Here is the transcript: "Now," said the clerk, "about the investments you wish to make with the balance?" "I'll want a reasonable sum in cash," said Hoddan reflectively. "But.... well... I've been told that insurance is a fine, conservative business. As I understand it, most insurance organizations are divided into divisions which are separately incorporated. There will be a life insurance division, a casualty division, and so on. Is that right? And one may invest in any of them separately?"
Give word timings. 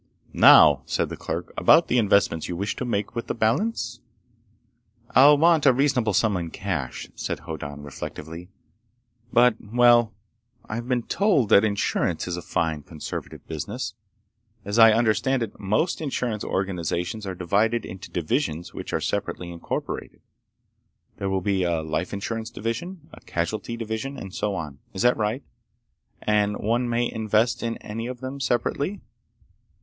"Now," 0.33 0.81
said 0.87 1.09
the 1.09 1.15
clerk, 1.15 1.53
"about 1.55 1.87
the 1.87 1.99
investments 1.99 2.49
you 2.49 2.55
wish 2.55 2.75
to 2.77 2.85
make 2.85 3.13
with 3.13 3.27
the 3.27 3.35
balance?" 3.35 3.99
"I'll 5.11 5.37
want 5.37 5.67
a 5.67 5.73
reasonable 5.73 6.13
sum 6.15 6.35
in 6.37 6.49
cash," 6.49 7.07
said 7.13 7.41
Hoddan 7.41 7.83
reflectively. 7.83 8.49
"But.... 9.31 9.57
well... 9.61 10.15
I've 10.67 10.87
been 10.87 11.03
told 11.03 11.49
that 11.49 11.63
insurance 11.63 12.27
is 12.27 12.35
a 12.35 12.41
fine, 12.41 12.81
conservative 12.81 13.45
business. 13.45 13.93
As 14.65 14.79
I 14.79 14.91
understand 14.91 15.43
it, 15.43 15.59
most 15.59 16.01
insurance 16.01 16.43
organizations 16.43 17.27
are 17.27 17.35
divided 17.35 17.85
into 17.85 18.09
divisions 18.09 18.73
which 18.73 18.93
are 18.93 19.01
separately 19.01 19.51
incorporated. 19.51 20.21
There 21.17 21.29
will 21.29 21.41
be 21.41 21.61
a 21.61 21.83
life 21.83 22.11
insurance 22.11 22.49
division, 22.49 23.07
a 23.13 23.19
casualty 23.21 23.77
division, 23.77 24.17
and 24.17 24.33
so 24.33 24.55
on. 24.55 24.79
Is 24.95 25.03
that 25.03 25.15
right? 25.15 25.43
And 26.23 26.57
one 26.57 26.89
may 26.89 27.07
invest 27.11 27.61
in 27.61 27.77
any 27.77 28.07
of 28.07 28.19
them 28.19 28.39
separately?" 28.39 29.01